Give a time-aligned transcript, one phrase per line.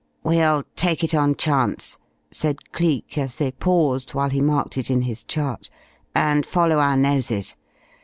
[0.23, 1.99] "We'll take it on chance,"
[2.31, 5.69] said Cleek as they paused, while he marked it in his chart,
[6.15, 7.55] "and follow our noses.